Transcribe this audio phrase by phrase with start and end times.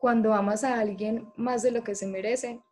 [0.00, 2.62] cuando amas a alguien más de lo que se merece,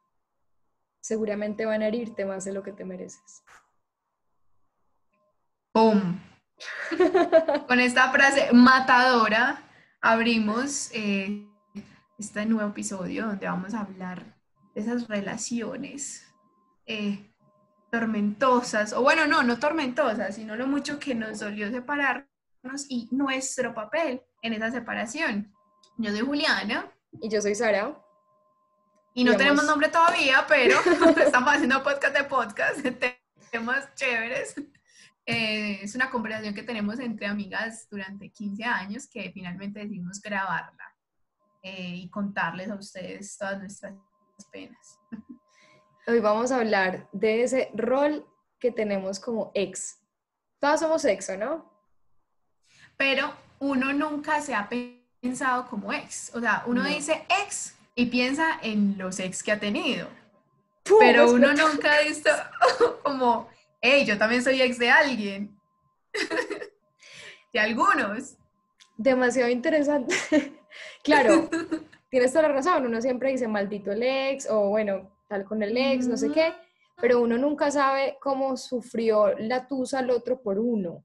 [1.00, 3.44] seguramente van a herirte más de lo que te mereces.
[5.72, 6.18] ¡Pum!
[7.68, 9.62] Con esta frase matadora
[10.00, 11.46] abrimos eh,
[12.18, 14.24] este nuevo episodio donde vamos a hablar
[14.74, 16.26] de esas relaciones
[16.86, 17.30] eh,
[17.90, 23.74] tormentosas, o bueno, no, no tormentosas, sino lo mucho que nos dolió separarnos y nuestro
[23.74, 25.52] papel en esa separación.
[25.98, 26.90] Yo soy Juliana.
[27.12, 27.96] Y yo soy Sara.
[29.14, 30.78] Y no tenemos nombre todavía, pero
[31.24, 32.80] estamos haciendo podcast de podcast,
[33.50, 34.54] temas chéveres.
[35.26, 40.94] Eh, es una conversación que tenemos entre amigas durante 15 años que finalmente decidimos grabarla
[41.62, 43.94] eh, y contarles a ustedes todas nuestras
[44.50, 44.98] penas.
[46.06, 48.26] Hoy vamos a hablar de ese rol
[48.58, 49.98] que tenemos como ex.
[50.58, 51.70] Todas somos ex, ¿no?
[52.96, 54.97] Pero uno nunca se ha pensado
[55.68, 56.30] como ex.
[56.34, 60.08] O sea, uno dice ex y piensa en los ex que ha tenido.
[60.98, 62.30] pero uno nunca ha visto
[63.02, 63.48] como,
[63.80, 65.58] hey, yo también soy ex de alguien.
[67.52, 68.36] de algunos.
[68.96, 70.14] Demasiado interesante.
[71.04, 71.48] claro,
[72.10, 72.86] tienes toda la razón.
[72.86, 76.54] Uno siempre dice maldito el ex o bueno, tal con el ex, no sé qué.
[77.00, 81.04] Pero uno nunca sabe cómo sufrió la tusa al otro por uno.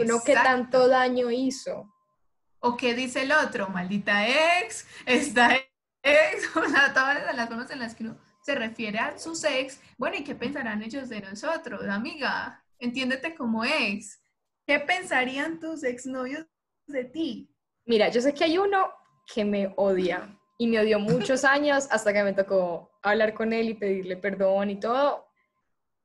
[0.00, 1.92] Uno qué tanto daño hizo.
[2.60, 3.68] ¿O qué dice el otro?
[3.68, 4.28] Maldita
[4.60, 5.56] ex, esta
[6.02, 9.80] ex, o sea, todas las formas en las que uno se refiere a sus ex.
[9.96, 12.62] Bueno, ¿y qué pensarán ellos de nosotros, amiga?
[12.78, 14.22] Entiéndete como ex.
[14.66, 16.46] ¿Qué pensarían tus exnovios
[16.86, 17.50] de ti?
[17.86, 18.92] Mira, yo sé que hay uno
[19.32, 23.70] que me odia y me odió muchos años hasta que me tocó hablar con él
[23.70, 25.26] y pedirle perdón y todo.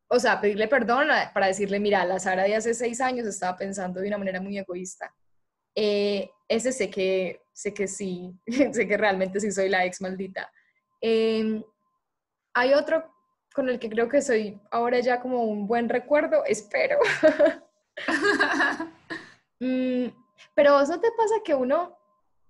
[0.08, 4.00] O sea, pedirle perdón para decirle, mira, la Sara de hace seis años estaba pensando
[4.00, 5.14] de una manera muy egoísta.
[5.76, 8.34] Eh, ese sé que, sé que sí,
[8.72, 10.52] sé que realmente sí soy la ex maldita.
[11.02, 11.64] Em,
[12.54, 13.14] hay otro
[13.54, 17.00] con el que creo que soy ahora ya como un buen recuerdo, espero.
[19.58, 20.08] Mm,
[20.54, 21.98] pero eso te pasa que uno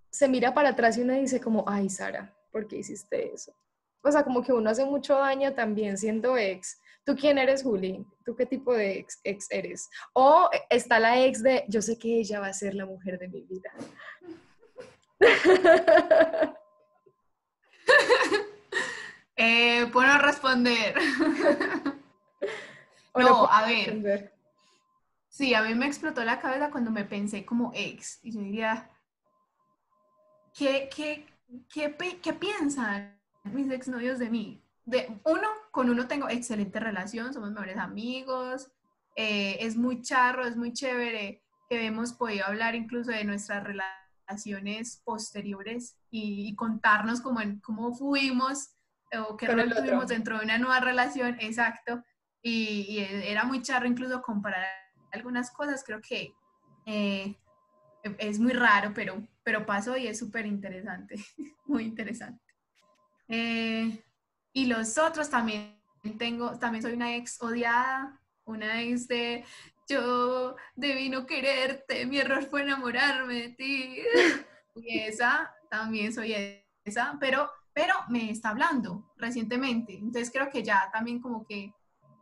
[0.09, 3.53] se mira para atrás y uno dice como, ay Sara, ¿por qué hiciste eso?
[4.01, 6.79] O sea, como que uno hace mucho daño también siendo ex.
[7.05, 8.03] ¿Tú quién eres, Juli?
[8.25, 9.87] ¿Tú qué tipo de ex, ex, eres?
[10.13, 13.27] O está la ex de, yo sé que ella va a ser la mujer de
[13.27, 13.71] mi vida.
[19.35, 20.95] eh, puedo responder.
[23.15, 24.33] no, a ver.
[25.29, 28.17] Sí, a mí me explotó la cabeza cuando me pensé como ex.
[28.23, 28.89] Y yo diría,
[30.57, 31.27] ¿qué, qué,
[31.71, 34.65] qué, qué piensan mis exnovios de mí?
[34.85, 38.71] de uno, con uno tengo excelente relación, somos mejores amigos,
[39.17, 45.01] eh, es muy charro, es muy chévere que hemos podido hablar incluso de nuestras relaciones
[45.03, 48.69] posteriores y, contarnos cómo, cómo fuimos
[49.19, 52.01] o qué rol tuvimos dentro de una nueva relación, exacto,
[52.41, 54.65] y, era muy charro incluso comparar
[55.11, 56.33] algunas cosas, creo que
[56.85, 57.35] eh,
[58.17, 61.15] es muy raro, pero, pero pasó y es súper interesante,
[61.65, 62.41] muy interesante.
[63.27, 64.04] Eh,
[64.55, 65.77] y los otros también
[66.17, 69.43] tengo, también soy una ex odiada, una ex de
[69.87, 73.99] yo debí no quererte, mi error fue enamorarme de ti.
[74.77, 76.35] Y esa también soy
[76.83, 79.93] esa, pero, pero me está hablando recientemente.
[79.93, 81.73] Entonces creo que ya también como que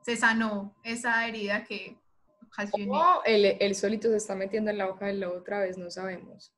[0.04, 1.98] se sanó esa herida que.
[2.90, 6.54] O el, solito se está metiendo en la boca de la otra vez, no sabemos.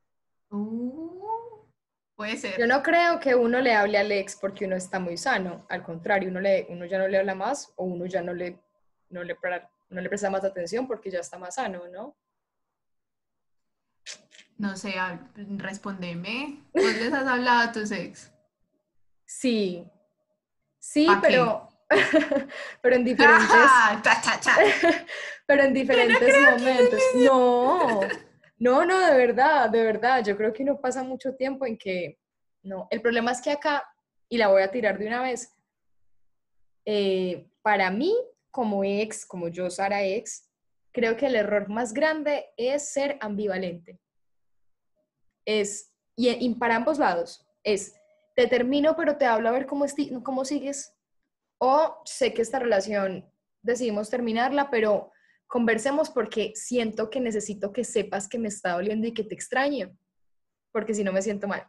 [0.49, 1.44] Uh.
[2.15, 2.57] Puede ser.
[2.57, 5.65] Yo no creo que uno le hable al ex porque uno está muy sano.
[5.69, 8.57] Al contrario, uno, le, uno ya no le habla más o uno ya no le,
[9.09, 9.37] no le,
[9.89, 12.15] no le presta más atención porque ya está más sano, ¿no?
[14.57, 14.93] No sé,
[15.57, 16.63] respondeme.
[16.73, 18.31] ¿Vos les has hablado a tus ex?
[19.25, 19.85] Sí.
[20.79, 21.67] Sí, pero,
[22.81, 23.47] pero en diferentes.
[25.45, 26.99] pero en diferentes momentos.
[27.15, 27.99] No.
[28.57, 30.23] No, no, de verdad, de verdad.
[30.23, 32.19] Yo creo que no pasa mucho tiempo en que,
[32.63, 33.83] no, el problema es que acá,
[34.29, 35.53] y la voy a tirar de una vez,
[36.85, 38.15] eh, para mí,
[38.51, 40.49] como ex, como yo, Sara ex,
[40.91, 43.99] creo que el error más grande es ser ambivalente.
[45.43, 47.95] Es, y, para ambos lados, es,
[48.35, 49.85] te termino, pero te hablo a ver cómo,
[50.23, 50.95] cómo sigues,
[51.57, 53.29] o sé que esta relación
[53.61, 55.11] decidimos terminarla, pero
[55.55, 59.97] conversemos porque siento que necesito que sepas que me está doliendo y que te extraño,
[60.73, 61.65] porque si no me siento mal.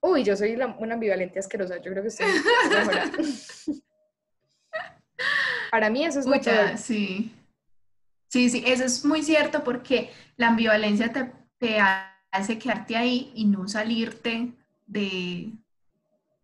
[0.00, 2.28] Uy, yo soy una ambivalente asquerosa, yo creo que estoy
[5.72, 6.52] Para mí eso es mucho.
[6.76, 7.34] Sí.
[8.28, 11.80] Sí, sí, eso es muy cierto porque la ambivalencia te, te
[12.30, 14.52] hace quedarte ahí y no salirte
[14.86, 15.50] de,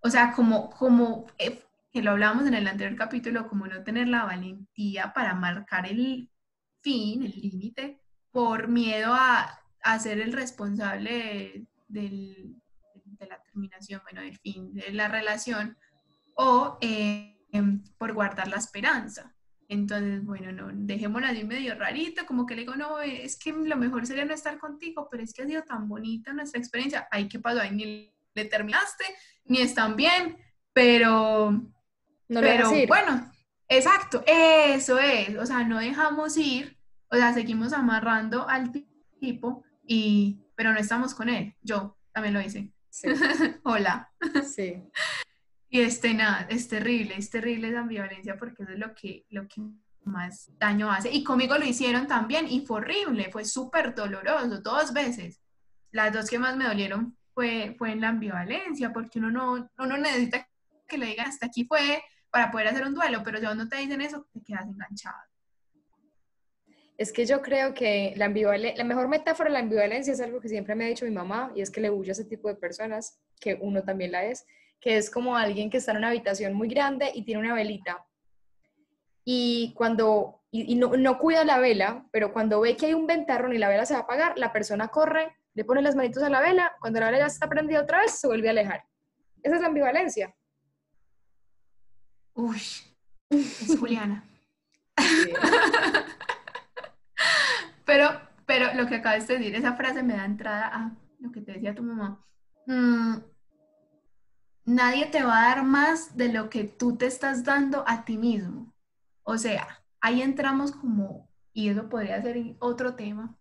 [0.00, 1.62] O sea, como, como eh,
[1.92, 6.28] que lo hablábamos en el anterior capítulo, como no tener la valentía para marcar el
[6.82, 8.00] fin, el límite,
[8.30, 12.56] por miedo a, a ser el responsable del,
[13.04, 15.76] de la terminación, bueno, del fin de la relación,
[16.34, 17.38] o eh,
[17.98, 19.34] por guardar la esperanza.
[19.68, 23.76] Entonces, bueno, no, dejémosla así medio rarito, como que le digo, no, es que lo
[23.76, 27.08] mejor sería no estar contigo, pero es que ha sido tan bonita nuestra experiencia.
[27.10, 27.60] Ay, ¿qué pasó?
[27.60, 29.04] Ay, ni le terminaste,
[29.46, 30.36] ni están bien,
[30.74, 33.31] pero, no pero bueno,
[33.76, 36.78] exacto, eso es, o sea, no dejamos ir,
[37.10, 38.70] o sea, seguimos amarrando al
[39.18, 41.54] tipo y, pero no estamos con él.
[41.62, 42.72] Yo también lo hice.
[43.64, 44.10] Hola.
[44.44, 44.82] Sí.
[45.68, 49.48] Y este, nada, es terrible, es terrible esa ambivalencia porque eso es lo que, lo
[49.48, 49.62] que
[50.04, 51.10] más daño hace.
[51.10, 55.40] Y conmigo lo hicieron también y fue horrible, fue súper doloroso, dos veces.
[55.90, 59.96] Las dos que más me dolieron fue, fue en la ambivalencia, porque uno no, uno
[59.96, 60.46] necesita
[60.86, 62.02] que le digan hasta aquí fue
[62.32, 65.18] para poder hacer un duelo, pero si no te dicen eso, te quedas enganchado.
[66.96, 70.48] Es que yo creo que la, la mejor metáfora de la ambivalencia es algo que
[70.48, 72.54] siempre me ha dicho mi mamá, y es que le huye a ese tipo de
[72.54, 74.46] personas, que uno también la es,
[74.80, 78.02] que es como alguien que está en una habitación muy grande y tiene una velita.
[79.24, 83.52] Y cuando, y, no, no, cuida la vela, pero cuando ve que hay un ventarrón
[83.52, 86.30] y la vela se va a apagar, la persona corre, le pone las manitos a
[86.30, 88.84] la vela, cuando la vela ya está prendida otra vez, se vuelve a alejar.
[89.42, 90.34] Esa es la ambivalencia.
[92.34, 92.60] Uy,
[93.30, 94.24] es Juliana.
[97.84, 101.40] pero, pero lo que acabas de decir, esa frase me da entrada a lo que
[101.40, 102.24] te decía tu mamá.
[102.66, 103.16] Mm,
[104.64, 108.16] nadie te va a dar más de lo que tú te estás dando a ti
[108.16, 108.72] mismo.
[109.22, 113.36] O sea, ahí entramos como, y eso podría ser otro tema,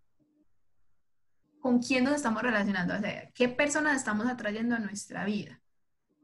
[1.59, 5.59] con quién nos estamos relacionando, o sea, qué personas estamos atrayendo a nuestra vida.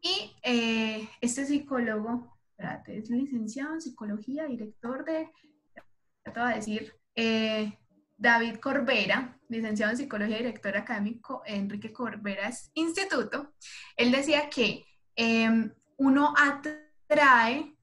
[0.02, 5.30] Y eh, este psicólogo, espérate, es licenciado en psicología, director de,
[6.24, 7.77] te voy a decir, eh,
[8.18, 13.54] David Corbera, licenciado en psicología, director académico Enrique Corberas Instituto,
[13.95, 17.75] él decía que em, uno atrae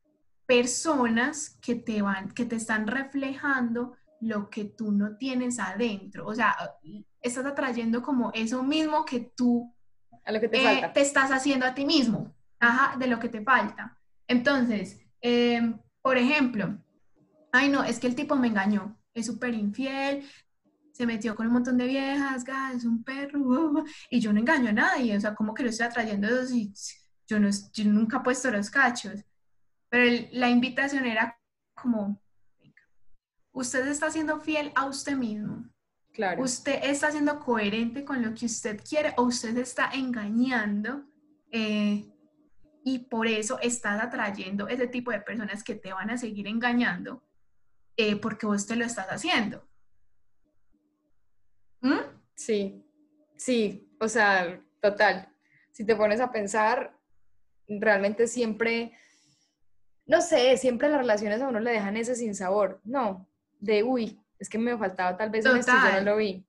[0.45, 6.27] personas que te van, que te están reflejando lo que tú no tienes adentro.
[6.27, 6.57] O sea,
[7.21, 9.73] estás atrayendo como eso mismo que tú
[10.25, 13.29] a lo que te, eh, te estás haciendo a ti mismo, ajá, de lo que
[13.29, 13.99] te falta.
[14.29, 16.79] Entonces, em, por ejemplo,
[17.53, 20.25] ay no, es que el tipo me engañó es súper infiel,
[20.93, 22.45] se metió con un montón de viejas,
[22.75, 25.87] es un perro, y yo no engaño a nadie, o sea, como que lo estoy
[25.87, 26.73] atrayendo y
[27.27, 29.25] yo, no, yo nunca he puesto los cachos.
[29.89, 31.39] Pero la invitación era
[31.75, 32.21] como,
[33.53, 35.65] usted está siendo fiel a usted mismo.
[36.13, 36.43] Claro.
[36.43, 41.05] Usted está siendo coherente con lo que usted quiere o usted está engañando
[41.51, 42.14] eh,
[42.85, 47.23] y por eso estás atrayendo ese tipo de personas que te van a seguir engañando
[47.97, 49.67] eh, porque vos te lo estás haciendo.
[51.81, 52.01] ¿Mm?
[52.35, 52.85] Sí,
[53.37, 55.29] sí, o sea, total.
[55.73, 56.95] Si te pones a pensar,
[57.67, 58.93] realmente siempre,
[60.07, 62.83] no sé, siempre las relaciones a uno le dejan ese sin sabor.
[62.85, 63.27] No,
[63.61, 66.47] de uy, es que me faltaba tal vez esto yo no lo vi.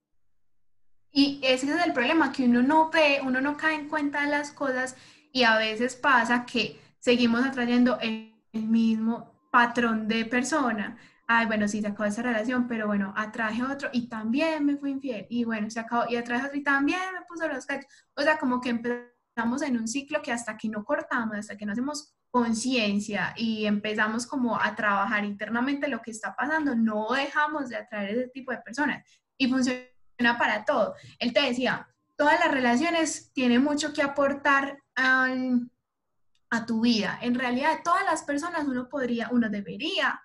[1.11, 4.27] Y ese es el problema, que uno no ve, uno no cae en cuenta de
[4.27, 4.97] las cosas
[5.35, 11.81] y a veces pasa que seguimos atrayendo el mismo patrón de persona ay, bueno, sí,
[11.81, 15.69] se acabó esa relación, pero bueno, atraje otro y también me fue infiel, y bueno,
[15.69, 17.91] se acabó, y atraje otro y también me puso los cachos.
[18.15, 21.65] O sea, como que empezamos en un ciclo que hasta que no cortamos, hasta que
[21.65, 27.69] no hacemos conciencia y empezamos como a trabajar internamente lo que está pasando, no dejamos
[27.69, 29.03] de atraer ese tipo de personas.
[29.37, 30.95] Y funciona para todo.
[31.19, 31.87] Él te decía,
[32.17, 37.19] todas las relaciones tienen mucho que aportar a, tu vida.
[37.21, 40.21] En realidad, todas las personas uno podría, uno debería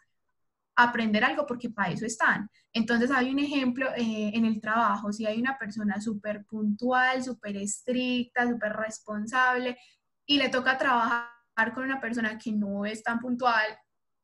[0.77, 2.49] aprender algo porque para eso están.
[2.73, 7.57] Entonces hay un ejemplo eh, en el trabajo, si hay una persona súper puntual, súper
[7.57, 9.77] estricta, súper responsable
[10.25, 11.29] y le toca trabajar
[11.75, 13.67] con una persona que no es tan puntual,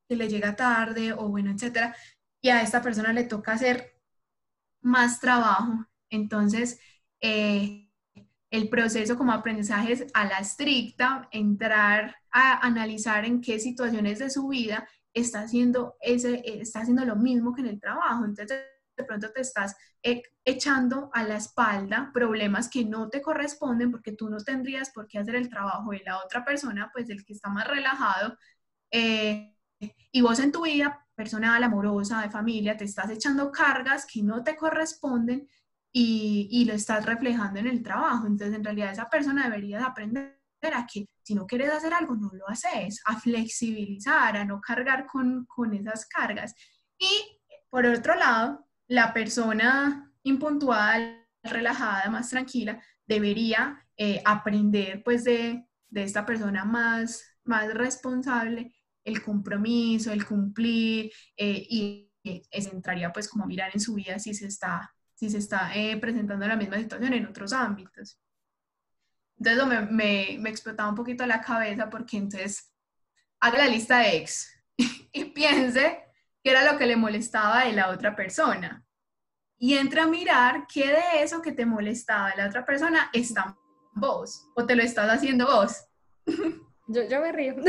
[0.09, 1.95] que le llega tarde o bueno, etcétera,
[2.41, 4.01] y a esta persona le toca hacer
[4.81, 5.87] más trabajo.
[6.11, 6.81] Entonces,
[7.21, 7.86] eh,
[8.51, 14.31] el proceso como aprendizaje es a la estricta, entrar a analizar en qué situaciones de
[14.31, 18.25] su vida está haciendo, ese, está haciendo lo mismo que en el trabajo.
[18.25, 18.61] Entonces,
[18.97, 24.13] de pronto te estás eh, echando a la espalda problemas que no te corresponden porque
[24.13, 27.35] tú no tendrías por qué hacer el trabajo de la otra persona, pues el que
[27.35, 28.37] está más relajado.
[28.91, 29.55] Eh,
[30.13, 34.43] y vos en tu vida personal, amorosa, de familia, te estás echando cargas que no
[34.43, 35.49] te corresponden
[35.99, 38.27] y, y, lo estás reflejando en el trabajo.
[38.27, 40.37] Entonces, en realidad, esa persona debería de aprender
[40.75, 45.07] a que si no quieres hacer algo, no lo haces, a flexibilizar, a no cargar
[45.07, 46.55] con, con esas cargas.
[46.99, 55.67] Y por otro lado, la persona impuntual, relajada, más tranquila, debería eh, aprender pues de,
[55.89, 62.13] de, esta persona más, más responsable el compromiso, el cumplir eh, y
[62.51, 65.97] eso entraría pues como mirar en su vida si se está, si se está eh,
[65.97, 68.21] presentando la misma situación en otros ámbitos.
[69.39, 72.73] Entonces me, me, me, explotaba un poquito la cabeza porque entonces
[73.41, 74.51] haga la lista de ex
[75.13, 76.05] y piense
[76.43, 78.85] qué era lo que le molestaba de la otra persona.
[79.59, 83.57] Y entra a mirar qué de eso que te molestaba de la otra persona está
[83.95, 85.87] vos o te lo estás haciendo vos.
[86.89, 87.57] Yo, yo me río.
[87.57, 87.65] no,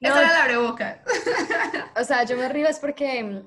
[0.00, 1.04] era la boca.
[1.94, 3.44] o sea, yo me río es porque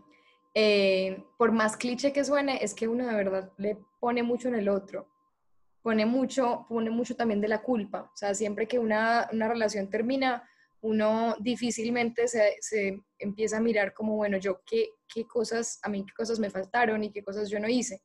[0.54, 4.56] eh, por más cliché que suene, es que uno de verdad le pone mucho en
[4.56, 5.10] el otro.
[5.82, 8.10] Pone mucho, pone mucho también de la culpa.
[8.14, 10.48] O sea, siempre que una, una relación termina,
[10.82, 16.06] uno difícilmente se, se, empieza a mirar como, bueno, yo qué, qué cosas, a mí
[16.06, 18.02] qué cosas me faltaron y qué cosas yo no hice.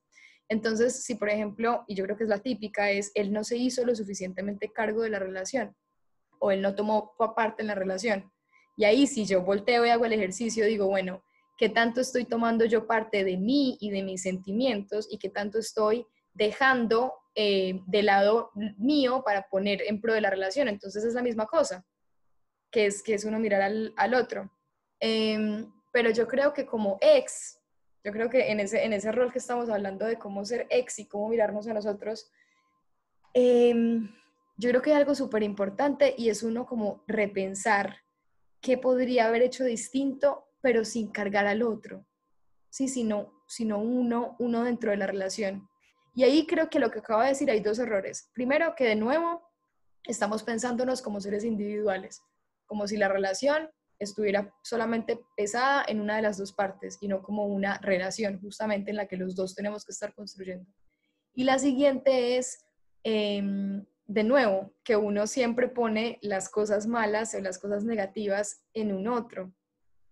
[0.48, 3.56] Entonces, si por ejemplo, y yo creo que es la típica, es él no se
[3.56, 5.76] hizo lo suficientemente cargo de la relación
[6.38, 8.32] o él no tomó parte en la relación.
[8.76, 11.22] Y ahí si yo volteo y hago el ejercicio, digo, bueno,
[11.58, 15.58] ¿qué tanto estoy tomando yo parte de mí y de mis sentimientos y qué tanto
[15.58, 20.68] estoy dejando eh, de lado mío para poner en pro de la relación?
[20.68, 21.84] Entonces es la misma cosa,
[22.70, 24.50] que es, que es uno mirar al, otro.
[25.00, 27.58] Em, pero yo creo que como ex,
[28.04, 31.00] yo creo que en ese, en ese rol que estamos hablando de cómo ser ex
[31.00, 32.30] y cómo mirarnos a nosotros,
[33.34, 34.08] em,
[34.56, 37.96] yo creo que hay algo súper importante y es uno como repensar
[38.60, 42.06] qué podría haber hecho distinto, pero sin cargar al otro,
[42.70, 42.88] ¿sí?
[42.88, 45.68] sino, sino uno, uno dentro de la relación.
[46.14, 48.30] Y ahí creo que lo que acabo de decir hay dos errores.
[48.34, 49.42] Primero, que de nuevo
[50.04, 52.22] estamos pensándonos como seres individuales,
[52.66, 57.22] como si la relación estuviera solamente pesada en una de las dos partes y no
[57.22, 60.70] como una relación justamente en la que los dos tenemos que estar construyendo.
[61.34, 62.64] Y la siguiente es,
[63.02, 68.92] em, de nuevo, que uno siempre pone las cosas malas o las cosas negativas en
[68.92, 69.52] un otro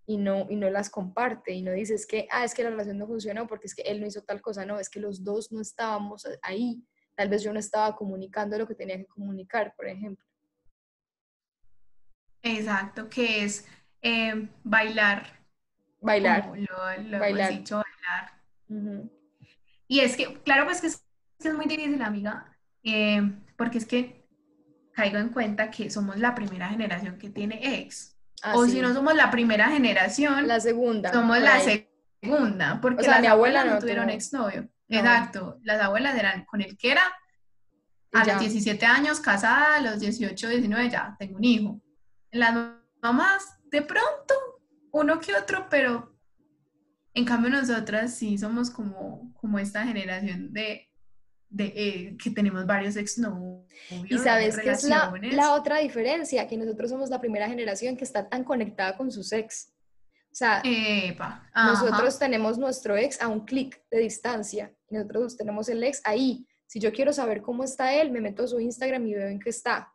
[0.07, 2.99] y no, y no las comparte y no dices que, ah, es que la relación
[2.99, 5.51] no funcionó porque es que él no hizo tal cosa, no, es que los dos
[5.51, 6.85] no estábamos ahí,
[7.17, 10.25] tal vez yo no estaba comunicando lo que tenía que comunicar, por ejemplo.
[12.43, 13.67] Exacto, que es
[14.01, 15.27] eh, bailar.
[16.01, 16.53] Bailar.
[16.57, 17.53] lo, bailar.
[17.53, 19.11] dicho, bailar.
[19.89, 23.23] Y es que, claro, pues que es, muy difícil, amiga, eh,
[23.57, 24.25] porque es que
[24.93, 28.16] caigo en cuenta que somos la primera generación que tiene ex.
[28.55, 31.13] O si no somos la primera generación, la segunda.
[31.13, 34.69] Somos la segunda, porque las mi abuela no tuvieron exnovio.
[34.89, 37.03] Exacto, las abuelas eran con el que era
[38.13, 41.81] a los 17 años, casada, a los 18, 19 ya, tengo un hijo.
[42.31, 42.55] Las
[43.03, 44.35] mamás de pronto,
[44.93, 46.17] uno que otro, pero
[47.15, 50.86] en cambio nosotras sí somos como, como esta generación de,
[51.57, 53.65] de eh, que tenemos varios exnovios.
[54.09, 58.05] Y sabes que es la, la, otra diferencia, que nosotros somos la primera generación que
[58.05, 59.73] está tan conectada con sus ex.
[60.31, 60.63] O sea,
[61.55, 64.71] nosotros tenemos nuestro ex a un clic de distancia.
[64.91, 66.47] Nosotros tenemos el ex ahí.
[66.67, 69.41] Si yo quiero saber cómo está él, me meto a su Instagram y veo en
[69.41, 69.91] qué está.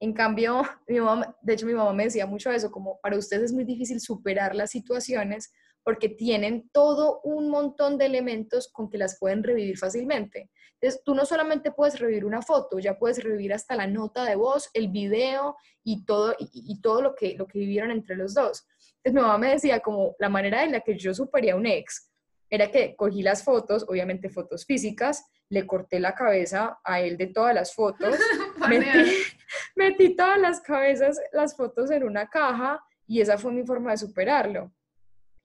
[0.00, 3.44] En cambio, mi mamá, de hecho mi mamá me decía mucho eso, como para ustedes
[3.44, 5.52] es muy difícil superar las situaciones
[5.84, 10.50] porque tienen todo un montón de elementos con que las pueden revivir fácilmente.
[10.84, 14.36] Entonces, tú no solamente puedes revivir una foto, ya puedes revivir hasta la nota de
[14.36, 18.66] voz, el video y todo, y, todo lo, que, lo que vivieron entre los dos.
[19.02, 21.64] Entonces, mi mamá me decía como la manera en la que yo superé a un
[21.64, 22.10] ex
[22.50, 27.28] era que cogí las fotos, obviamente fotos físicas, le corté la cabeza a él de
[27.28, 28.18] todas las fotos,
[29.74, 33.96] metí, todas las cabezas, las fotos en una caja y esa fue mi forma de
[33.96, 34.70] superarlo.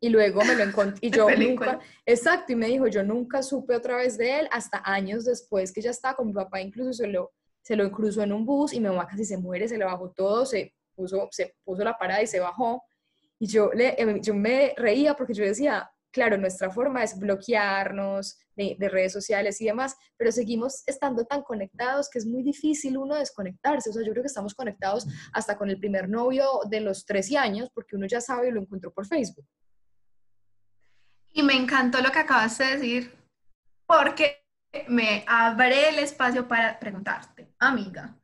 [0.01, 3.75] Y luego me lo encontré, y yo nunca, exacto, y me dijo, yo nunca supe
[3.75, 7.07] otra vez de él hasta años después que ya estaba con mi papá, incluso se
[7.07, 9.85] lo, se lo cruzó en un bus y mi mamá casi se muere, se le
[9.85, 12.83] bajó todo, se puso, se puso la parada y se bajó.
[13.39, 18.89] Y yo, le, yo me reía porque yo decía, claro, nuestra forma es bloquearnos de,
[18.89, 23.89] redes sociales y demás, pero seguimos estando tan conectados que es muy difícil uno desconectarse.
[23.89, 27.37] O sea, yo creo que estamos conectados hasta con el primer novio de los 13
[27.37, 29.45] años porque uno ya sabe y lo encontró por Facebook.
[31.33, 33.15] Y me encantó lo que acabas de decir
[33.85, 34.43] porque
[34.87, 38.15] me abre el espacio para preguntarte, amiga.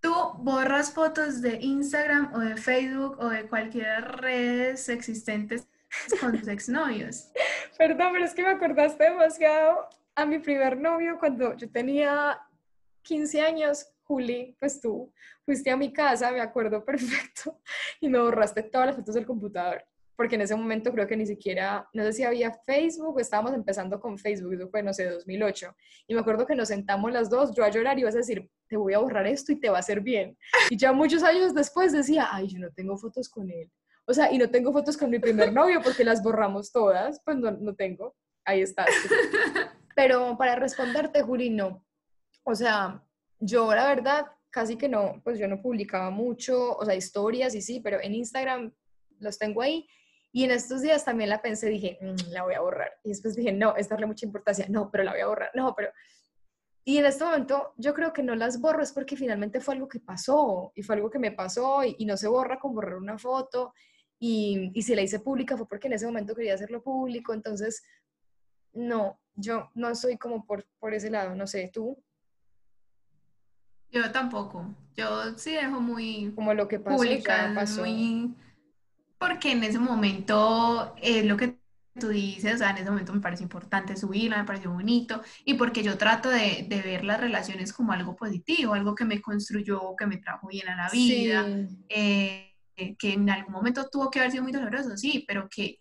[0.00, 5.68] ¿Tú borras fotos de Instagram o de Facebook o de cualquier redes existentes
[6.20, 7.30] con tus exnovios.
[7.76, 12.40] Perdón, pero es que me acordaste demasiado a mi primer novio cuando yo tenía
[13.02, 15.12] 15 años, Juli, pues tú
[15.44, 17.60] fuiste a mi casa, me acuerdo perfecto,
[18.00, 19.84] y me borraste todas las fotos del computador
[20.20, 23.98] porque en ese momento creo que ni siquiera, no sé si había Facebook estábamos empezando
[23.98, 25.74] con Facebook, eso fue, no sé, 2008.
[26.08, 28.46] Y me acuerdo que nos sentamos las dos, yo a llorar y vas a decir,
[28.68, 30.36] te voy a borrar esto y te va a hacer bien.
[30.68, 33.72] Y ya muchos años después decía, ay, yo no tengo fotos con él.
[34.04, 37.38] O sea, y no tengo fotos con mi primer novio porque las borramos todas, pues
[37.38, 38.14] no, no tengo.
[38.44, 38.84] Ahí está.
[39.96, 41.82] Pero para responderte, Juli, no.
[42.44, 43.02] O sea,
[43.38, 47.62] yo la verdad casi que no, pues yo no publicaba mucho, o sea, historias y
[47.62, 48.70] sí, pero en Instagram
[49.18, 49.88] los tengo ahí
[50.32, 52.92] y en estos días también la pensé, dije, mm, la voy a borrar.
[53.02, 54.66] Y después dije, no, es darle mucha importancia.
[54.68, 55.50] No, pero la voy a borrar.
[55.54, 55.90] No, pero...
[56.84, 59.86] Y en este momento yo creo que no las borro es porque finalmente fue algo
[59.86, 63.18] que pasó y fue algo que me pasó y, no se borra con borrar una
[63.18, 63.74] foto.
[64.18, 67.34] Y, y si la hice pública fue porque en ese momento quería hacerlo público.
[67.34, 67.82] Entonces,
[68.72, 71.34] no, yo no soy como por, por ese lado.
[71.34, 72.02] No sé, ¿tú?
[73.90, 74.74] Yo tampoco.
[74.96, 76.32] Yo sí dejo muy...
[76.34, 77.82] Como lo que pasó, pública, pasó.
[77.82, 78.34] Muy
[79.20, 81.60] porque en ese momento es lo que
[81.98, 85.54] tú dices, o sea, en ese momento me parece importante subirla, me pareció bonito, y
[85.54, 89.94] porque yo trato de, de, ver las relaciones como algo positivo, algo que me construyó,
[89.94, 91.46] que me trajo bien a la vida,
[91.90, 92.56] eh,
[92.98, 95.80] que en algún momento tuvo que haber sido muy doloroso, sí, pero que,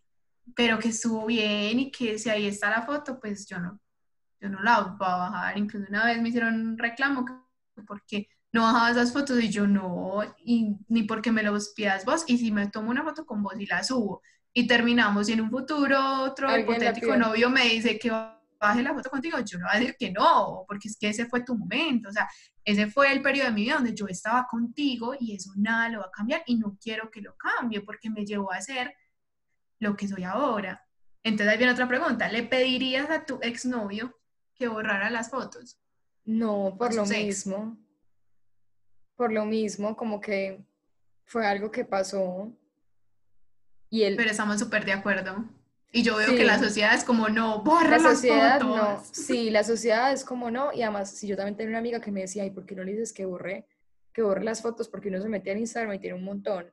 [0.54, 3.80] pero que estuvo bien y que si ahí está la foto, pues yo no,
[4.42, 5.58] yo no la voy a bajar.
[5.58, 7.26] Incluso una vez me hicieron un reclamo
[7.88, 12.24] porque no bajaba esas fotos y yo no, y, ni porque me los pidas vos,
[12.28, 14.22] y si me tomo una foto con vos y la subo,
[14.54, 18.12] y terminamos y en un futuro otro hipotético novio me dice que
[18.60, 21.28] baje la foto contigo, yo no voy a decir que no, porque es que ese
[21.28, 22.28] fue tu momento, o sea,
[22.66, 26.00] ese fue el periodo de mi vida donde yo estaba contigo y eso nada lo
[26.00, 28.94] va a cambiar y no quiero que lo cambie porque me llevó a ser
[29.80, 30.86] lo que soy ahora.
[31.24, 34.20] Entonces ahí viene otra pregunta, ¿le pedirías a tu exnovio
[34.56, 35.80] que borrara las fotos?
[36.26, 37.78] No, por lo mismo
[39.20, 40.64] por lo mismo, como que
[41.26, 42.50] fue algo que pasó.
[43.90, 45.44] Y él, Pero estamos súper de acuerdo.
[45.92, 49.04] Y yo veo que la sociedad es como no, borra la sociedad no.
[49.12, 50.72] Sí, la sociedad es como no.
[50.72, 52.84] Y además, si yo también tenía una amiga que me decía, ¿y por qué no
[52.86, 53.68] le dices que borre,
[54.14, 54.88] que borre las fotos?
[54.88, 56.72] Porque uno se metía en Instagram y tiene un montón.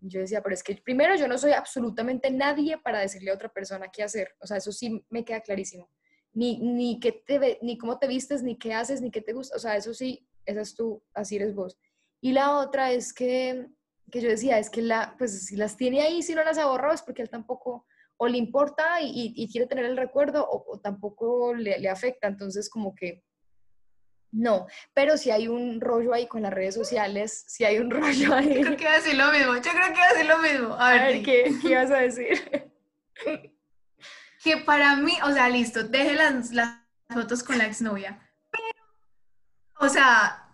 [0.00, 3.50] yo decía, pero es que primero yo no soy absolutamente nadie para decirle a otra
[3.50, 4.34] persona qué hacer.
[4.40, 5.88] O sea, eso sí me queda clarísimo.
[6.32, 9.54] Ni, ni, qué te, ni cómo te vistes, ni qué haces, ni qué te gusta.
[9.54, 11.78] O sea, eso sí, esa es tú, así eres vos.
[12.20, 13.68] Y la otra es que,
[14.10, 16.66] que yo decía, es que la, pues si las tiene ahí, si no las ha
[16.66, 20.80] borrado es porque él tampoco o le importa y, y, quiere tener el recuerdo o,
[20.80, 22.26] tampoco le, le, afecta.
[22.26, 23.22] Entonces como que
[24.32, 28.34] no, pero si hay un rollo ahí con las redes sociales, si hay un rollo
[28.34, 28.54] ahí.
[28.54, 30.38] Yo creo que va a decir lo mismo, yo creo que va a decir lo
[30.38, 30.74] mismo.
[30.74, 32.72] A ver, ¿qué, ¿qué vas a decir?
[34.42, 36.80] que para mí, o sea, listo, deje las, las
[37.12, 38.27] fotos con la exnovia
[39.78, 40.48] o sea,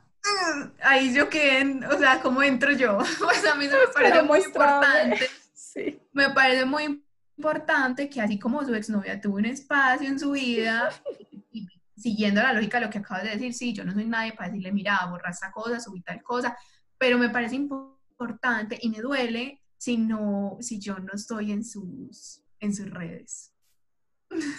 [0.83, 2.99] ahí yo quedé, o sea, ¿cómo entro yo?
[3.29, 5.29] O sea, a mí me parece muy importante.
[5.55, 6.01] Sí.
[6.13, 7.03] Me parece muy
[7.37, 10.89] importante que así como su exnovia tuvo un espacio en su vida,
[11.53, 14.35] y, siguiendo la lógica de lo que acabas de decir, sí, yo no soy nadie
[14.35, 16.57] para decirle, mira, borra esta cosa, subí tal cosa,
[16.97, 22.41] pero me parece importante y me duele si no, si yo no estoy en sus,
[22.61, 23.53] en sus redes.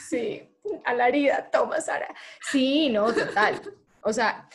[0.10, 0.50] Sí,
[0.84, 2.14] a la herida, toma Sara.
[2.52, 3.62] Sí, no, total.
[4.06, 4.48] O sea,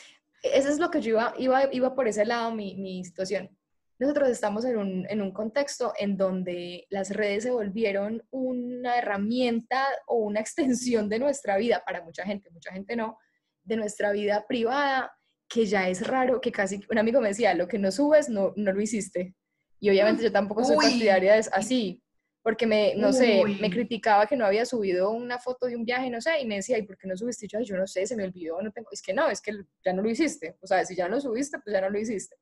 [0.43, 3.51] eso es lo que yo iba, iba, iba por ese lado, mi, mi situación.
[3.99, 9.85] Nosotros estamos en un, en un contexto en donde las redes se volvieron una herramienta
[10.07, 13.19] o una extensión de nuestra vida, para mucha gente, mucha gente no,
[13.65, 15.13] de nuestra vida privada,
[15.49, 18.53] que ya es raro, que casi, un amigo me decía, lo que no subes, no,
[18.57, 19.35] no lo hiciste.
[19.81, 22.03] Y obviamente yo tampoco soy partidaria de así,
[22.42, 26.09] porque me, no sé, me criticaba que no había subido una foto de un viaje,
[26.09, 27.46] no sé, y me decía, ¿y por qué no subiste?
[27.46, 29.53] Yo, yo no sé, se me olvidó, no tengo, es que no, es que
[29.85, 31.98] ya no lo hiciste, o sea, si ya no lo subiste, pues ya no lo
[31.98, 32.37] hiciste.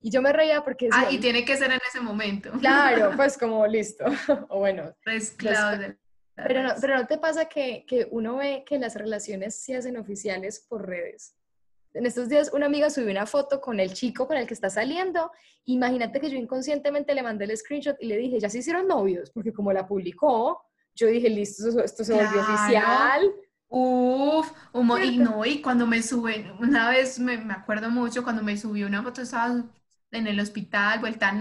[0.00, 0.88] Y yo me reía porque...
[0.92, 2.52] ah, y tiene que ser en ese momento.
[2.60, 4.04] Claro, pues como listo,
[4.48, 4.94] o bueno.
[5.04, 5.94] Pues claro.
[6.36, 9.96] Pero no, pero no te pasa que, que uno ve que las relaciones se hacen
[9.96, 11.36] oficiales por redes
[11.94, 14.68] en estos días una amiga subió una foto con el chico con el que está
[14.68, 15.30] saliendo.
[15.64, 19.30] Imagínate que yo inconscientemente le mandé el screenshot y le dije, ya se hicieron novios,
[19.30, 20.62] porque como la publicó,
[20.94, 23.32] yo dije, listo, esto, se volvió oficial.
[23.68, 24.52] Uf,
[25.02, 28.86] y no, y cuando me sube, una vez me, me, acuerdo mucho cuando me subió
[28.86, 29.64] una foto, estaba
[30.12, 31.34] en el hospital, vuelta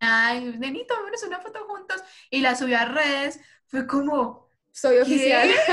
[0.00, 4.45] a nenito, vámonos una foto juntos, y la subió a redes, fue como,
[4.76, 5.48] soy oficial.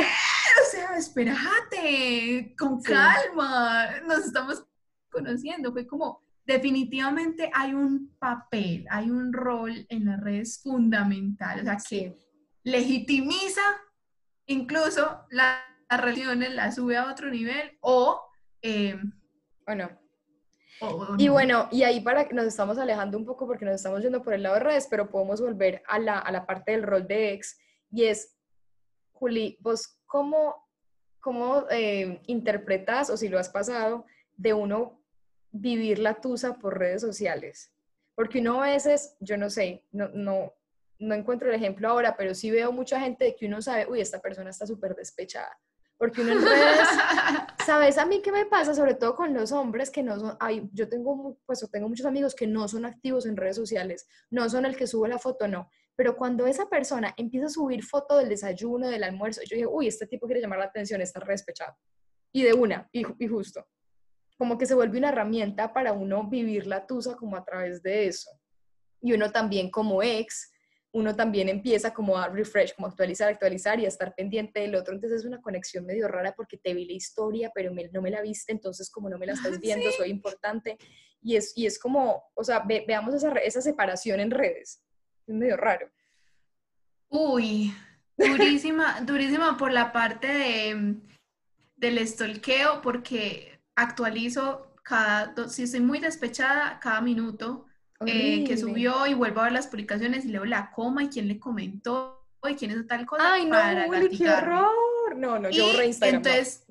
[0.61, 4.65] o sea, espérate, con calma, nos estamos
[5.09, 5.73] conociendo.
[5.73, 11.77] Fue como, definitivamente hay un papel, hay un rol en las redes fundamental, o sea,
[11.89, 12.17] que
[12.63, 13.61] legitimiza
[14.45, 18.21] incluso las relaciones, las sube a otro nivel o,
[18.61, 18.99] eh,
[19.67, 19.89] ¿O no?
[21.17, 24.23] y bueno, y ahí para que nos estamos alejando un poco porque nos estamos yendo
[24.23, 27.07] por el lado de redes, pero podemos volver a la, a la parte del rol
[27.07, 27.57] de ex,
[27.91, 28.35] y es,
[29.23, 30.67] Juli, vos cómo,
[31.21, 34.05] cómo eh, interpretas, o si lo has pasado,
[34.35, 35.01] de uno
[35.53, 37.71] vivir la tusa por redes sociales?
[38.15, 40.53] Porque uno a veces, yo no sé, no, no,
[40.99, 44.19] no encuentro el ejemplo ahora, pero sí veo mucha gente que uno sabe, uy, esta
[44.19, 45.57] persona está súper despechada.
[45.97, 46.87] Porque uno en redes,
[47.65, 48.75] ¿sabes a mí qué me pasa?
[48.75, 52.35] Sobre todo con los hombres que no son, ay, yo tengo, pues tengo muchos amigos
[52.35, 55.69] que no son activos en redes sociales, no son el que sube la foto, no.
[55.95, 59.87] Pero cuando esa persona empieza a subir foto del desayuno, del almuerzo, yo digo, uy,
[59.87, 61.75] este tipo quiere llamar la atención, está re despechado.
[62.31, 63.67] Y de una, y, y justo.
[64.37, 68.07] Como que se vuelve una herramienta para uno vivir la tusa como a través de
[68.07, 68.31] eso.
[69.01, 70.53] Y uno también como ex,
[70.93, 74.93] uno también empieza como a refresh, como actualizar, actualizar y a estar pendiente del otro.
[74.93, 78.21] Entonces es una conexión medio rara porque te vi la historia, pero no me la
[78.21, 80.77] viste, entonces como no me la estás viendo, soy importante.
[81.19, 84.83] Y es, y es como, o sea, veamos esa, esa separación en redes.
[85.27, 85.89] Es medio raro.
[87.09, 87.73] Uy,
[88.17, 90.95] durísima, durísima por la parte de,
[91.75, 97.65] del estolqueo, porque actualizo cada, si estoy muy despechada, cada minuto
[98.05, 101.27] eh, que subió y vuelvo a ver las publicaciones y leo la coma y quién
[101.27, 103.33] le comentó y quién es tal cosa.
[103.33, 105.15] Ay, no, para qué horror.
[105.15, 106.17] No, no, yo borré Instagram.
[106.17, 106.65] Entonces,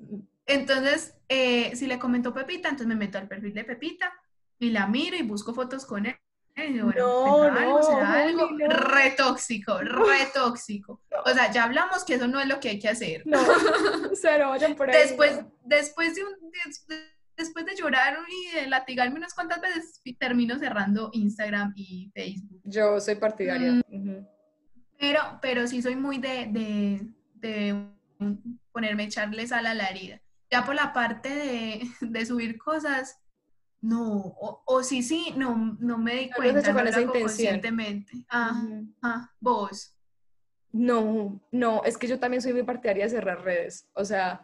[0.45, 4.13] entonces eh, si le comentó Pepita, entonces me meto al perfil de Pepita
[4.59, 6.15] y la miro y busco fotos con él.
[6.55, 11.01] Bueno, no, no, será algo re tóxico, re tóxico.
[11.25, 13.23] O sea, ya hablamos que eso no es lo que hay que hacer.
[13.25, 13.39] No,
[14.13, 14.95] cero, vayan por ahí.
[14.95, 16.33] Después, después de un,
[17.35, 22.61] después de llorar y de latigarme unas cuantas veces, termino cerrando Instagram y Facebook.
[22.63, 23.81] Yo soy partidaria.
[23.87, 24.25] Mm.
[24.99, 27.87] pero, pero sí soy muy de, de, de
[28.71, 30.21] ponerme echarles a la herida.
[30.51, 33.19] Ya por la parte de, de subir cosas,
[33.83, 36.71] no, o, sí, sí, no, no me di cuenta.
[36.71, 37.21] No con esa intención.
[37.21, 38.25] Conscientemente.
[38.29, 38.63] Ah,
[39.01, 39.95] ah, vos.
[40.71, 43.87] No, no, es que yo también soy muy partidaria de cerrar redes.
[43.93, 44.41] O sea,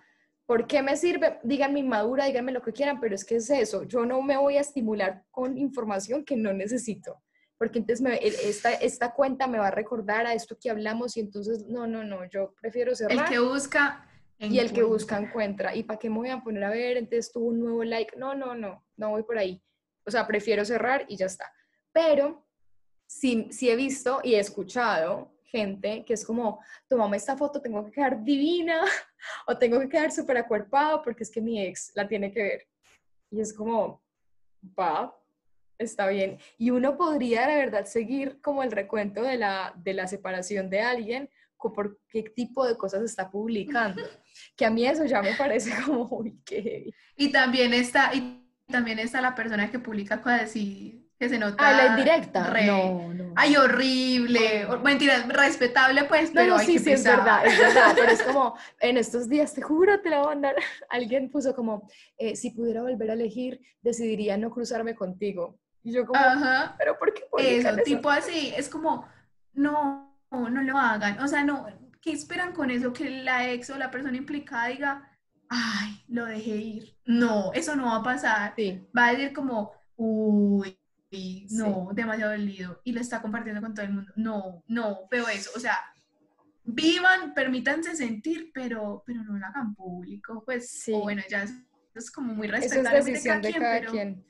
[0.49, 1.39] ¿Por qué me sirve?
[1.43, 3.84] Díganme inmadura, díganme lo que quieran, pero es que es eso.
[3.84, 7.21] Yo no me voy a estimular con información que no necesito,
[7.56, 11.67] porque entonces esta, esta cuenta me va a recordar a esto que hablamos y entonces,
[11.67, 13.25] no, no, no, yo prefiero cerrar.
[13.25, 14.08] El que busca.
[14.39, 15.75] Y el que busca encuentra.
[15.75, 16.97] ¿Y para qué me voy a poner a ver?
[16.97, 18.17] Entonces tuvo un nuevo like.
[18.17, 19.62] No, no, no, no voy por ahí.
[20.06, 21.52] O sea, prefiero cerrar y ya está.
[21.92, 22.46] Pero
[23.08, 27.84] sí, sí he visto y he escuchado gente que es como, tomame esta foto, tengo
[27.84, 28.82] que quedar divina
[29.48, 32.68] o tengo que quedar súper acuerpado porque es que mi ex la tiene que ver.
[33.32, 34.04] Y es como,
[34.78, 35.16] va,
[35.78, 36.38] está bien.
[36.58, 40.82] Y uno podría de verdad seguir como el recuento de la, de la separación de
[40.82, 41.30] alguien
[41.68, 44.02] por qué tipo de cosas está publicando.
[44.56, 48.99] Que a mí eso ya me parece como, uy, qué Y también está, y también
[48.99, 51.67] está la persona que publica cosas así que se nota.
[51.67, 52.49] Ah, la indirecta.
[52.65, 53.34] No, no.
[53.36, 54.65] Ay, horrible.
[54.82, 57.91] Mentira, respetable, pues, pero no, sí, sí, es verdad, es verdad.
[57.95, 60.55] Pero es como, en estos días, te juro, te la voy a mandar.
[60.89, 65.60] Alguien puso como, eh, si pudiera volver a elegir, decidiría no cruzarme contigo.
[65.84, 66.75] Y yo como, Ajá.
[66.77, 67.23] pero ¿por qué?
[67.38, 69.05] Eso, eso, tipo así, es como,
[69.53, 71.19] no, no, no lo hagan.
[71.19, 71.67] O sea, no,
[72.01, 72.93] ¿qué esperan con eso?
[72.93, 75.09] Que la ex o la persona implicada diga,
[75.50, 76.96] ay, lo dejé ir.
[77.06, 78.54] No, eso no va a pasar.
[78.56, 78.88] Sí.
[78.98, 80.80] Va a decir como, uy,
[81.52, 84.12] no, demasiado dolido y lo está compartiendo con todo el mundo.
[84.16, 85.52] No, no, veo eso.
[85.56, 85.78] O sea,
[86.64, 90.44] vivan, permítanse sentir, pero, pero no lo hagan público.
[90.46, 90.92] Pues, sí.
[90.92, 91.46] bueno, ya
[91.96, 93.00] es, como muy respetable.
[93.00, 94.26] es decisión de cada, quien.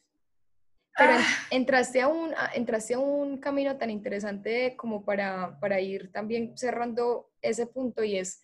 [0.97, 1.25] Pero, ah.
[1.51, 7.31] entraste, a un, entraste a un camino tan interesante como para, para ir también cerrando
[7.41, 8.41] ese punto y es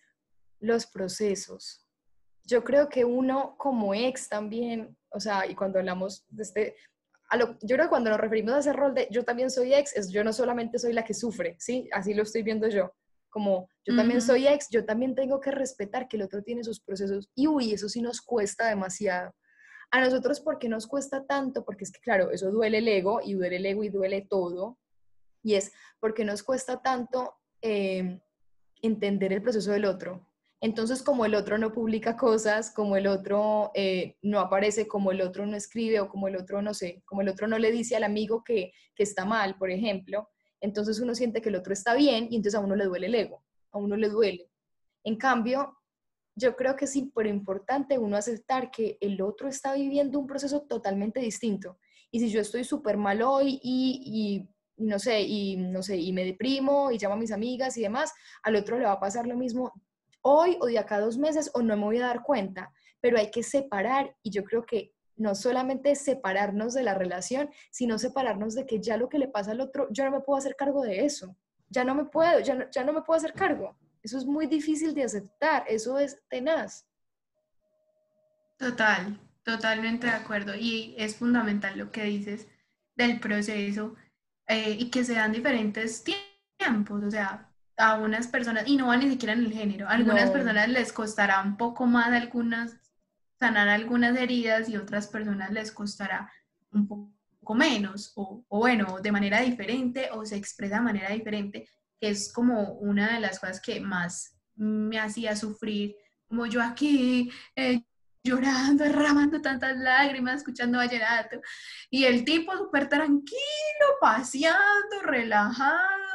[0.60, 1.85] los procesos.
[2.46, 6.76] Yo creo que uno como ex también, o sea, y cuando hablamos de este,
[7.62, 10.10] yo creo que cuando nos referimos a ese rol de yo también soy ex, es
[10.10, 11.88] yo no solamente soy la que sufre, ¿sí?
[11.92, 12.92] Así lo estoy viendo yo.
[13.28, 16.80] Como yo también soy ex, yo también tengo que respetar que el otro tiene sus
[16.80, 17.28] procesos.
[17.34, 19.34] Y uy, eso sí nos cuesta demasiado.
[19.90, 21.64] A nosotros, ¿por qué nos cuesta tanto?
[21.64, 24.78] Porque es que, claro, eso duele el ego y duele el ego y duele todo.
[25.42, 28.20] Y es porque nos cuesta tanto eh,
[28.80, 30.26] entender el proceso del otro.
[30.66, 35.20] Entonces, como el otro no publica cosas, como el otro eh, no aparece, como el
[35.20, 37.94] otro no escribe o como el otro no sé, como el otro no le dice
[37.94, 40.28] al amigo que, que está mal, por ejemplo,
[40.60, 43.14] entonces uno siente que el otro está bien y entonces a uno le duele el
[43.14, 44.50] ego, a uno le duele.
[45.04, 45.78] En cambio,
[46.34, 50.62] yo creo que es súper importante uno aceptar que el otro está viviendo un proceso
[50.62, 51.78] totalmente distinto.
[52.10, 56.12] Y si yo estoy súper mal hoy y, y, no sé, y no sé, y
[56.12, 59.28] me deprimo y llamo a mis amigas y demás, al otro le va a pasar
[59.28, 59.72] lo mismo
[60.28, 63.16] hoy o de acá a dos meses o no me voy a dar cuenta, pero
[63.16, 68.54] hay que separar y yo creo que no solamente separarnos de la relación, sino separarnos
[68.54, 70.82] de que ya lo que le pasa al otro, yo no me puedo hacer cargo
[70.82, 71.36] de eso.
[71.68, 73.76] Ya no me puedo, ya no, ya no me puedo hacer cargo.
[74.02, 76.84] Eso es muy difícil de aceptar, eso es tenaz.
[78.58, 80.54] Total, totalmente de acuerdo.
[80.56, 82.48] Y es fundamental lo que dices
[82.96, 83.94] del proceso
[84.48, 86.04] eh, y que se dan diferentes
[86.58, 87.04] tiempos.
[87.04, 87.45] O sea,
[87.76, 90.92] a unas personas, y no van ni siquiera en el género, a algunas personas les
[90.92, 92.76] costará un poco más algunas
[93.38, 96.30] sanar algunas heridas y otras personas les costará
[96.72, 101.68] un poco menos o, o, bueno, de manera diferente o se expresa de manera diferente,
[102.00, 105.94] que es como una de las cosas que más me hacía sufrir,
[106.28, 107.82] como yo aquí eh,
[108.24, 111.40] llorando, derramando tantas lágrimas, escuchando vallenato,
[111.90, 116.05] y el tipo súper tranquilo, paseando, relajado,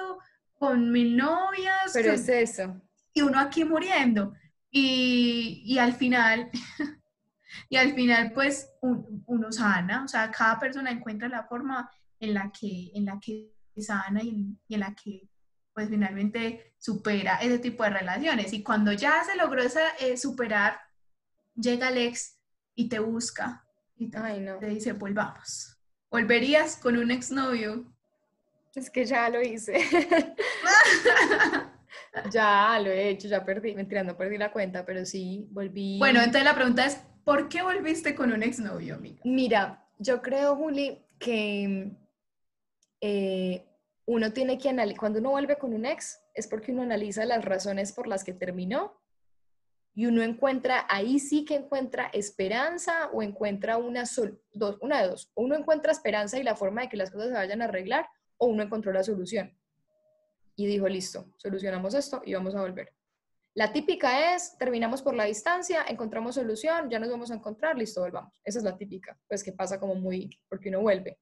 [0.62, 1.91] con mil novias.
[1.91, 2.80] Pero es eso.
[3.13, 4.36] Y uno aquí muriendo.
[4.69, 6.52] Y, y al final,
[7.69, 12.52] y al final pues uno sana, o sea, cada persona encuentra la forma en la
[12.52, 15.28] que, en la que sana y en, y en la que
[15.74, 18.54] pues finalmente supera ese tipo de relaciones.
[18.54, 20.80] Y cuando ya se logró esa, eh, superar,
[21.56, 22.38] llega el ex
[22.76, 24.19] y te busca y te,
[24.60, 25.76] te dice, volvamos.
[26.12, 27.91] ¿Volverías con un exnovio?
[28.75, 29.73] Es que ya lo hice.
[32.31, 35.97] ya lo he hecho, ya perdí, mentira, no perdí la cuenta, pero sí, volví.
[35.99, 39.21] Bueno, entonces la pregunta es, ¿por qué volviste con un exnovio, amiga?
[39.25, 41.91] Mira, yo creo, Juli, que
[43.01, 43.65] eh,
[44.05, 47.43] uno tiene que analizar, cuando uno vuelve con un ex, es porque uno analiza las
[47.43, 48.97] razones por las que terminó
[49.93, 54.05] y uno encuentra, ahí sí que encuentra esperanza o encuentra una,
[54.53, 55.29] dos, una de dos.
[55.36, 58.07] uno encuentra esperanza y la forma de que las cosas se vayan a arreglar
[58.41, 59.56] o uno encontró la solución.
[60.56, 62.91] Y dijo, listo, solucionamos esto y vamos a volver.
[63.54, 68.01] La típica es, terminamos por la distancia, encontramos solución, ya nos vamos a encontrar, listo,
[68.01, 68.34] volvamos.
[68.43, 71.19] Esa es la típica, pues que pasa como muy, porque uno vuelve.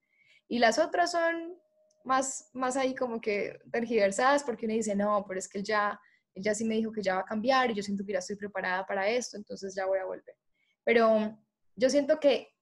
[0.48, 1.58] Y las otras son
[2.04, 6.00] más, más ahí como que tergiversadas porque uno dice, no, pero es que él ya,
[6.34, 8.20] él ya sí me dijo que ya va a cambiar y yo siento que ya
[8.20, 10.36] estoy preparada para esto, entonces ya voy a volver.
[10.84, 11.38] Pero
[11.76, 12.54] yo siento que,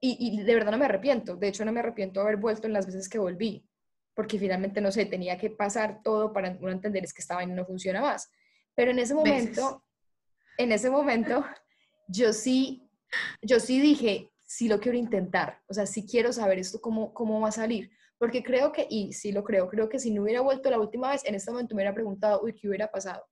[0.00, 2.66] y, y de verdad no me arrepiento, de hecho no me arrepiento de haber vuelto
[2.66, 3.68] en las veces que volví,
[4.16, 7.54] porque finalmente, no sé, tenía que pasar todo para uno entender es que esta vaina
[7.54, 8.30] no funciona más.
[8.74, 9.84] Pero en ese momento,
[10.56, 11.44] en ese momento,
[12.08, 12.90] yo sí,
[13.42, 17.40] yo sí dije, sí lo quiero intentar, o sea, sí quiero saber esto cómo, cómo
[17.40, 20.40] va a salir, porque creo que, y sí lo creo, creo que si no hubiera
[20.40, 23.22] vuelto la última vez, en este momento me hubiera preguntado, uy, ¿qué hubiera pasado?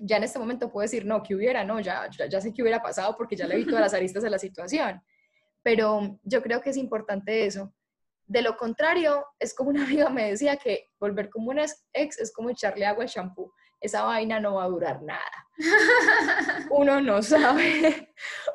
[0.00, 1.62] Ya en este momento puedo decir, no, ¿qué hubiera?
[1.62, 4.30] No, ya, ya, sé qué hubiera pasado porque ya le vi todas las aristas de
[4.30, 5.00] la situación.
[5.62, 7.74] Pero yo creo que es importante eso.
[8.28, 11.64] De lo contrario, es como una amiga me decía que volver como una
[11.94, 13.52] ex es como echarle agua al shampoo.
[13.80, 15.48] Esa vaina no va a durar nada.
[16.70, 18.12] Uno no sabe,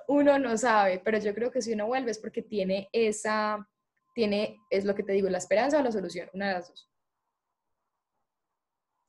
[0.08, 3.68] uno no sabe, pero yo creo que si uno vuelve es porque tiene esa,
[4.14, 6.90] tiene, es lo que te digo, la esperanza o la solución, una de las dos.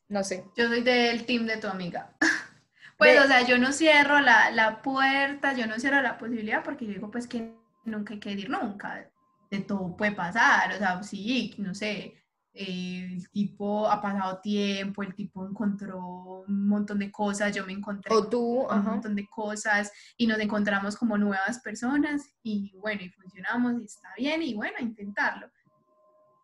[0.09, 0.44] No sé.
[0.57, 2.16] Yo soy del team de tu amiga.
[2.96, 6.87] Pues, o sea, yo no cierro la, la, puerta, yo no cierro la posibilidad porque
[6.87, 7.53] yo digo, pues que
[7.85, 9.11] nunca hay que ir nunca.
[9.55, 12.14] De todo puede pasar, o sea, sí, no sé,
[12.55, 18.14] el tipo ha pasado tiempo, el tipo encontró un montón de cosas, yo me encontré
[18.14, 23.11] o tú, un montón de cosas y nos encontramos como nuevas personas y bueno, y
[23.11, 25.51] funcionamos y está bien y bueno, intentarlo.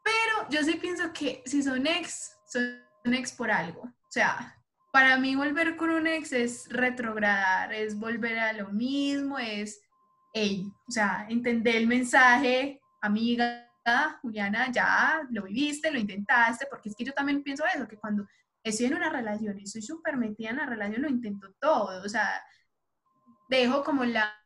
[0.02, 3.82] Pero yo sí pienso que si son ex, son ex por algo.
[3.82, 4.56] O sea,
[4.92, 9.80] para mí volver con un ex es retrogradar, es volver a lo mismo, es,
[10.32, 13.66] hey, o sea, entender el mensaje, amiga,
[14.22, 18.26] Juliana, ya lo viviste, lo intentaste, porque es que yo también pienso eso, que cuando
[18.62, 22.08] estoy en una relación y estoy súper metida en la relación, lo intento todo, o
[22.08, 22.42] sea,
[23.48, 24.36] dejo como la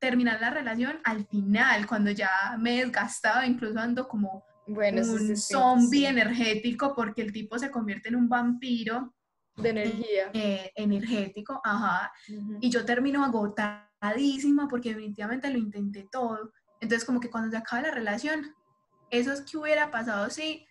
[0.00, 5.36] terminar la relación al final, cuando ya me he desgastado, incluso ando como bueno, un
[5.36, 9.14] zombie energético porque el tipo se convierte en un vampiro.
[9.56, 10.30] De energía.
[10.32, 12.10] Eh, energético, ajá.
[12.60, 16.52] Y yo termino agotadísima porque definitivamente lo intenté todo.
[16.82, 18.56] Entonces, como que cuando se acaba la relación,
[19.08, 20.66] eso es que hubiera pasado sí,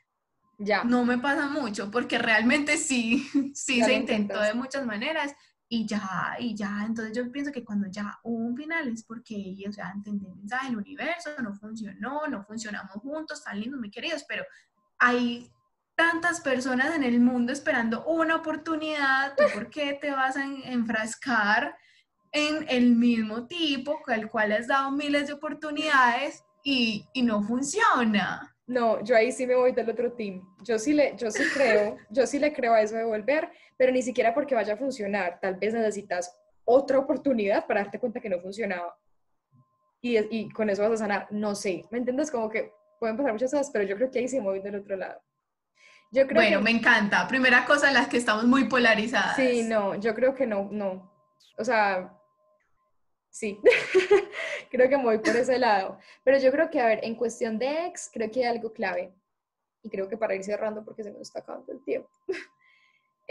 [0.57, 0.83] ya.
[0.83, 5.33] no me pasa mucho, porque realmente sí, sí se intentó de muchas maneras
[5.69, 6.83] y ya, y ya.
[6.85, 10.35] Entonces yo pienso que cuando ya hubo un final es porque, o sea, entendí el
[10.35, 14.43] mensaje del universo, no funcionó, no funcionamos juntos, tan lindos, muy queridos, pero
[14.99, 15.49] hay
[15.95, 21.73] tantas personas en el mundo esperando una oportunidad, ¿tú por qué te vas a enfrascar
[22.31, 28.55] en el mismo tipo, al cual has dado miles de oportunidades y, y, no funciona.
[28.67, 30.41] No, yo ahí sí me voy del otro team.
[30.63, 33.91] Yo sí, le, yo sí creo, yo sí le creo a eso de volver, pero
[33.91, 35.39] ni siquiera porque vaya a funcionar.
[35.41, 38.95] Tal vez necesitas otra oportunidad para darte cuenta que no funcionaba.
[40.01, 41.27] y, y con eso vas a sanar.
[41.31, 42.31] No sé, ¿me entiendes?
[42.31, 44.95] Como que pueden pasar muchas cosas, pero yo creo que ahí se mueve del otro
[44.95, 45.19] lado.
[46.11, 47.27] Yo creo bueno, me encanta.
[47.27, 49.35] Primera cosa en las que estamos muy polarizadas.
[49.35, 51.11] Sí, no, yo creo que no, no.
[51.57, 52.13] O sea,
[53.31, 53.59] sí,
[54.69, 55.97] creo que me voy por ese lado.
[56.23, 59.13] Pero yo creo que, a ver, en cuestión de ex, creo que hay algo clave.
[59.81, 62.09] Y creo que para ir cerrando, porque se nos está acabando el tiempo.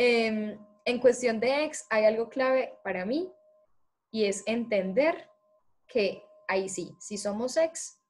[0.03, 3.31] Em, en cuestión de ex, hay algo clave para mí
[4.11, 5.29] y es entender
[5.87, 8.01] que ahí sí, si somos ex,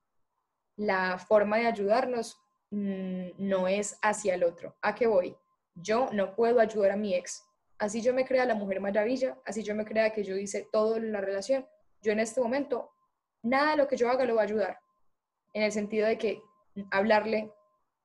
[0.77, 2.39] la forma de ayudarnos
[2.71, 4.77] mm, no es hacia el otro.
[4.83, 5.37] ¿A qué voy?
[5.75, 7.45] Yo no puedo ayudar a mi ex.
[7.79, 10.97] Así yo me crea la mujer maravilla, así yo me crea que yo hice todo
[10.97, 11.67] en la relación.
[12.03, 12.91] Yo en este momento,
[13.43, 14.79] nada de lo que yo haga lo va a ayudar.
[15.53, 16.43] En el sentido de que
[16.91, 17.53] hablarle,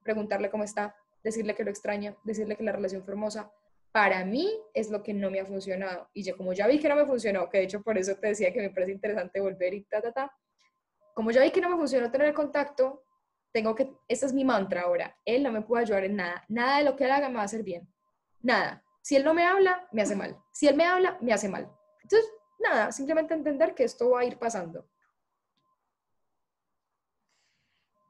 [0.03, 3.51] preguntarle cómo está, decirle que lo extraña, decirle que la relación fue hermosa,
[3.91, 6.09] para mí es lo que no me ha funcionado.
[6.13, 8.27] Y yo como ya vi que no me funcionó, que de hecho por eso te
[8.27, 10.31] decía que me parece interesante volver y ta, ta, ta,
[11.13, 13.05] como ya vi que no me funcionó tener el contacto,
[13.53, 16.79] tengo que, esta es mi mantra ahora, él no me puede ayudar en nada, nada
[16.79, 17.87] de lo que él haga me va a hacer bien,
[18.41, 18.83] nada.
[19.01, 20.35] Si él no me habla, me hace mal.
[20.51, 21.71] Si él me habla, me hace mal.
[22.01, 22.27] Entonces,
[22.59, 24.87] nada, simplemente entender que esto va a ir pasando.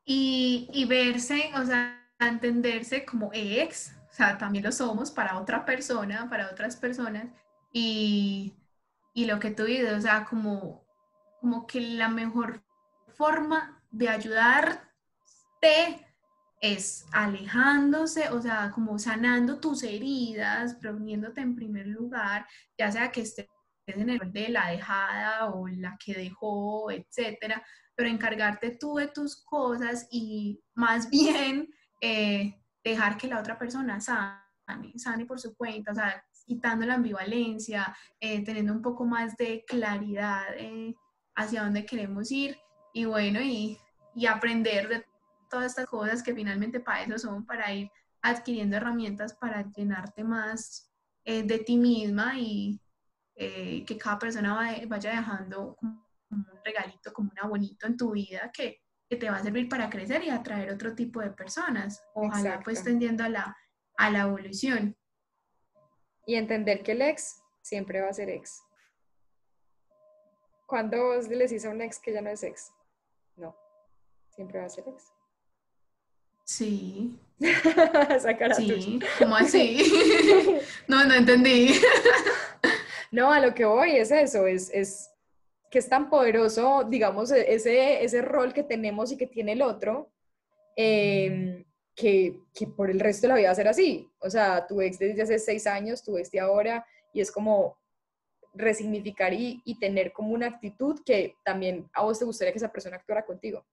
[0.07, 6.29] Y, verse, o sea, entenderse como ex, o sea, también lo somos para otra persona,
[6.29, 7.27] para otras personas,
[7.71, 8.53] y,
[9.13, 10.85] y lo que tú dices, o sea, como,
[11.41, 12.63] como que la mejor
[13.07, 14.85] forma de ayudarte
[16.61, 22.45] es alejándose, o sea, como sanando tus heridas, previniéndote en primer lugar,
[22.77, 23.47] ya sea que estés
[23.85, 27.63] de la dejada o la que dejó, etcétera,
[27.95, 31.69] pero encargarte tú de tus cosas y más bien
[32.01, 36.95] eh, dejar que la otra persona sane, sane por su cuenta, o sea, quitando la
[36.95, 40.93] ambivalencia, eh, teniendo un poco más de claridad eh,
[41.35, 42.57] hacia dónde queremos ir
[42.93, 43.77] y bueno, y,
[44.13, 45.05] y, aprender de
[45.49, 47.89] todas estas cosas que finalmente para eso son, para ir
[48.21, 50.91] adquiriendo herramientas para llenarte más
[51.25, 52.79] eh, de ti misma y
[53.35, 54.55] que cada persona
[54.87, 59.37] vaya dejando como un regalito, como un abonito en tu vida que que te va
[59.37, 62.03] a servir para crecer y atraer otro tipo de personas.
[62.13, 63.57] Ojalá pues tendiendo a la,
[63.97, 64.97] a la evolución.
[66.25, 68.63] Y entender que el ex siempre va a ser ex.
[70.65, 72.71] ¿Cuándo vos le decís a un ex que ya no es ex?
[73.35, 73.55] No,
[74.29, 75.11] siempre va a ser ex.
[76.43, 77.19] Sí.
[78.57, 79.77] sí, ¿cómo así?
[80.87, 81.79] no, no entendí.
[83.15, 85.09] No, a lo que voy es eso, es,
[85.71, 90.11] que es tan poderoso, digamos, e-, ese, rol que tenemos y que tiene el otro,
[90.75, 91.63] em,
[91.95, 92.41] que,
[92.75, 94.11] por el resto de la vida va a ser así.
[94.19, 97.77] O sea, tu ex desde hace seis años, tu ex de ahora, y es como
[98.53, 102.97] resignificar y, tener como una actitud que también a vos te gustaría que esa persona
[102.97, 103.65] actuara contigo.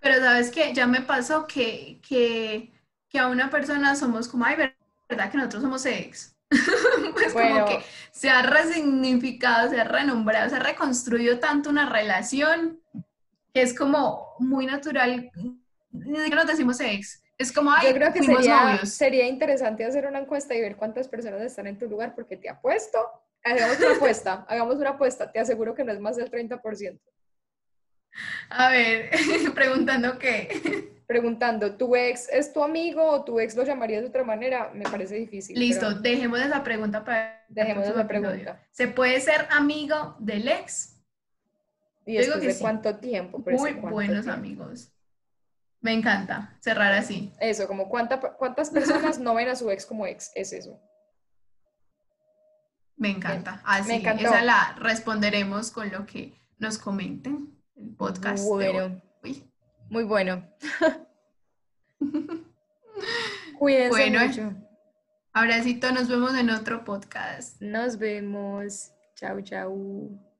[0.00, 2.72] Pero sabes que ya me pasó que, que,
[3.10, 4.56] que a una persona somos como, ay,
[5.08, 6.33] ¿verdad que nosotros somos ex?
[7.12, 12.80] pues como que se ha resignificado, se ha renombrado, se ha reconstruido tanto una relación
[13.52, 15.30] que es como muy natural.
[15.90, 17.22] Ni siquiera nos decimos ex.
[17.36, 21.08] Es como, ay, Yo creo que sería, sería interesante hacer una encuesta y ver cuántas
[21.08, 22.98] personas están en tu lugar, porque te apuesto,
[23.42, 27.00] hagamos una apuesta, hagamos una apuesta, te aseguro que no es más del 30%.
[28.50, 29.10] A ver,
[29.54, 34.24] preguntando qué preguntando, ¿tu ex es tu amigo o tu ex lo llamarías de otra
[34.24, 34.70] manera?
[34.74, 35.58] Me parece difícil.
[35.58, 37.44] Listo, dejemos esa pregunta para...
[37.48, 38.62] Dejemos esa pregunta.
[38.70, 41.02] ¿Se puede ser amigo del ex?
[42.06, 43.38] ¿Y después de cuánto tiempo?
[43.38, 44.90] Muy buenos amigos.
[45.80, 47.32] Me encanta cerrar así.
[47.40, 50.80] Eso, como cuántas personas no ven a su ex como ex, es eso.
[52.96, 53.60] Me encanta.
[53.64, 58.46] Así, Me esa la responderemos con lo que nos comenten el podcast.
[58.46, 59.02] Bueno.
[59.88, 60.46] Muy bueno.
[63.58, 64.54] Cuídense bueno, mucho.
[65.32, 67.60] Abracito, nos vemos en otro podcast.
[67.60, 68.92] Nos vemos.
[69.16, 70.33] Chau, chau.